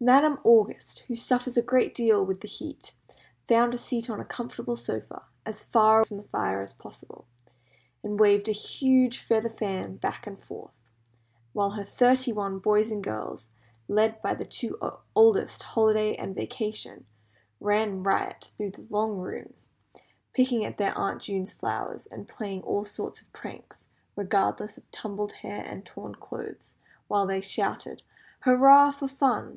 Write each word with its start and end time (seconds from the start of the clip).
Madam 0.00 0.38
August, 0.44 0.98
who 1.08 1.14
suffers 1.14 1.56
a 1.56 1.62
great 1.62 1.94
deal 1.94 2.22
with 2.22 2.42
the 2.42 2.46
heat, 2.46 2.92
found 3.48 3.72
a 3.72 3.78
seat 3.78 4.10
on 4.10 4.20
a 4.20 4.24
comfortable 4.26 4.76
sofa, 4.76 5.22
as 5.46 5.64
far 5.64 6.04
from 6.04 6.18
the 6.18 6.22
fire 6.24 6.60
as 6.60 6.74
possible, 6.74 7.24
and 8.02 8.20
waved 8.20 8.48
a 8.48 8.52
huge 8.52 9.16
feather 9.16 9.48
fan 9.48 9.96
back 9.96 10.26
and 10.26 10.42
forth, 10.42 10.74
while 11.54 11.70
her 11.70 11.84
thirty 11.84 12.34
one 12.34 12.58
boys 12.58 12.92
and 12.92 13.02
girls, 13.02 13.48
led 13.88 14.20
by 14.20 14.34
the 14.34 14.44
two 14.44 14.78
oldest, 15.14 15.62
Holiday 15.62 16.16
and 16.16 16.34
Vacation, 16.34 17.06
ran 17.58 18.02
riot 18.02 18.52
through 18.58 18.72
the 18.72 18.86
long 18.90 19.16
rooms, 19.16 19.70
picking 20.34 20.66
at 20.66 20.76
their 20.76 20.92
Aunt 20.98 21.22
June's 21.22 21.54
flowers, 21.54 22.04
and 22.12 22.28
playing 22.28 22.60
all 22.60 22.84
sorts 22.84 23.22
of 23.22 23.32
pranks, 23.32 23.88
regardless 24.16 24.76
of 24.76 24.90
tumbled 24.90 25.32
hair 25.32 25.64
and 25.64 25.86
torn 25.86 26.14
clothes, 26.14 26.74
while 27.08 27.24
they 27.26 27.40
shouted, 27.40 28.02
"Hurrah 28.40 28.90
for 28.90 29.08
fun!" 29.08 29.50